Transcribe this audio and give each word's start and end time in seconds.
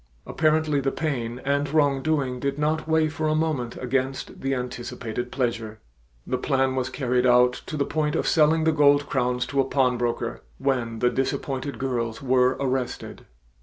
Apparently 0.25 0.79
the 0.81 0.91
pain 0.91 1.39
and 1.45 1.69
wrongdoing 1.71 2.39
did 2.39 2.57
not 2.57 2.87
weigh 2.87 3.07
for 3.07 3.27
a 3.27 3.35
moment 3.35 3.77
against 3.77 4.41
the 4.41 4.55
anticipated 4.55 5.31
pleasure. 5.31 5.77
The 6.25 6.39
plan 6.39 6.75
was 6.75 6.89
carried 6.89 7.27
out 7.27 7.61
to 7.67 7.77
the 7.77 7.85
point 7.85 8.15
of 8.15 8.25
selling 8.27 8.63
the 8.63 8.71
gold 8.71 9.07
crowns 9.07 9.45
to 9.45 9.61
a 9.61 9.63
pawnbroker 9.63 10.41
when 10.57 10.97
the 10.97 11.11
disappointed 11.11 11.77
girls 11.77 12.19
were 12.19 12.57
arrested. 12.59 13.27